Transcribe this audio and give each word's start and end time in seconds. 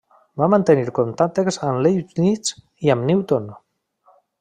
Va 0.41 0.47
mantenir 0.53 0.93
contactes 1.01 1.61
amb 1.69 1.85
Leibniz 1.89 2.59
i 2.87 2.95
amb 2.97 3.11
Newton. 3.13 3.51